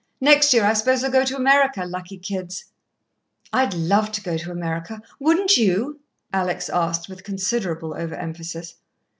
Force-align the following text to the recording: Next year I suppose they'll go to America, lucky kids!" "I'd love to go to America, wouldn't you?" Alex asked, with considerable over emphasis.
Next 0.19 0.51
year 0.51 0.65
I 0.65 0.73
suppose 0.73 1.01
they'll 1.01 1.11
go 1.11 1.23
to 1.23 1.35
America, 1.35 1.85
lucky 1.85 2.17
kids!" 2.17 2.65
"I'd 3.53 3.75
love 3.75 4.11
to 4.13 4.23
go 4.23 4.35
to 4.35 4.49
America, 4.49 4.99
wouldn't 5.19 5.57
you?" 5.57 5.99
Alex 6.33 6.69
asked, 6.69 7.07
with 7.07 7.23
considerable 7.23 7.93
over 7.93 8.15
emphasis. 8.15 8.77